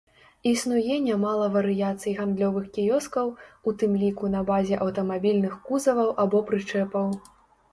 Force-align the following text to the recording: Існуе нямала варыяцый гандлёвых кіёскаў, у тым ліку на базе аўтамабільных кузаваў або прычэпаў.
Існуе 0.51 0.95
нямала 1.07 1.49
варыяцый 1.55 2.15
гандлёвых 2.21 2.65
кіёскаў, 2.77 3.25
у 3.67 3.75
тым 3.83 3.91
ліку 4.05 4.33
на 4.37 4.41
базе 4.49 4.75
аўтамабільных 4.87 5.53
кузаваў 5.69 6.09
або 6.25 6.37
прычэпаў. 6.49 7.07